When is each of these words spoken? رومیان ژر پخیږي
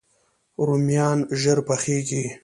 رومیان 0.65 1.19
ژر 1.41 1.57
پخیږي 1.67 2.23